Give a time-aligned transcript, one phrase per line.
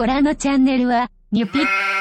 [0.00, 1.99] ご覧のチャンネルは、ニュピッ